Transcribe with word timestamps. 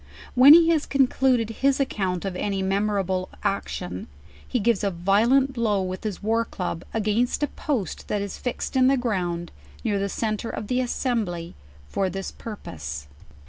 W 0.35 0.45
r 0.45 0.45
hen 0.47 0.53
he 0.55 0.69
has 0.69 0.87
con 0.87 1.05
cluded 1.05 1.51
his 1.57 1.77
accourt 1.77 2.25
of 2.25 2.35
any 2.35 2.63
memorable 2.63 3.29
action, 3.43 4.07
he 4.47 4.57
gives 4.59 4.83
a 4.83 4.89
vio 4.89 5.27
lent 5.27 5.53
blow 5.53 5.83
with 5.83 6.03
his 6.03 6.23
war 6.23 6.43
club, 6.43 6.83
against 6.91 7.43
a 7.43 7.47
post 7.47 8.07
that 8.07 8.19
is 8.19 8.39
fixed 8.39 8.75
in 8.75 8.87
the 8.87 8.97
ground, 8.97 9.51
near 9.83 9.99
the 9.99 10.09
centre 10.09 10.49
of 10.49 10.69
the 10.69 10.81
assembly 10.81 11.53
for 11.87 12.09
this 12.09 12.31
pur 12.31 12.55
pose. 12.55 13.05